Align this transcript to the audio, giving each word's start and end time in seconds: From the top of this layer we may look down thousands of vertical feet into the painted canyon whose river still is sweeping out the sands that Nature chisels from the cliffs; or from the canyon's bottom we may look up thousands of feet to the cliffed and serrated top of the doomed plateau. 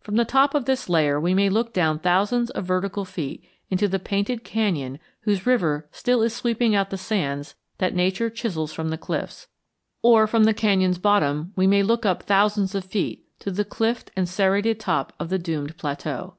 From 0.00 0.16
the 0.16 0.24
top 0.24 0.56
of 0.56 0.64
this 0.64 0.88
layer 0.88 1.20
we 1.20 1.34
may 1.34 1.48
look 1.48 1.72
down 1.72 2.00
thousands 2.00 2.50
of 2.50 2.64
vertical 2.64 3.04
feet 3.04 3.44
into 3.70 3.86
the 3.86 4.00
painted 4.00 4.42
canyon 4.42 4.98
whose 5.20 5.46
river 5.46 5.88
still 5.92 6.20
is 6.20 6.34
sweeping 6.34 6.74
out 6.74 6.90
the 6.90 6.98
sands 6.98 7.54
that 7.78 7.94
Nature 7.94 8.28
chisels 8.28 8.72
from 8.72 8.88
the 8.88 8.98
cliffs; 8.98 9.46
or 10.02 10.26
from 10.26 10.42
the 10.42 10.52
canyon's 10.52 10.98
bottom 10.98 11.52
we 11.54 11.68
may 11.68 11.84
look 11.84 12.04
up 12.04 12.24
thousands 12.24 12.74
of 12.74 12.84
feet 12.86 13.24
to 13.38 13.52
the 13.52 13.64
cliffed 13.64 14.10
and 14.16 14.28
serrated 14.28 14.80
top 14.80 15.12
of 15.20 15.28
the 15.28 15.38
doomed 15.38 15.76
plateau. 15.76 16.34